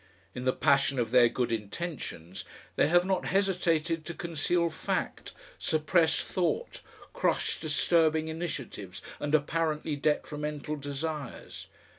[0.33, 2.43] In the passion of their good intentions
[2.75, 6.81] they have not hesitated to conceal fact, suppress thought,
[7.13, 11.67] crush disturbing initiatives and apparently detrimental desires.